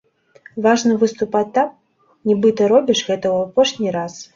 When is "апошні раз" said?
3.51-4.23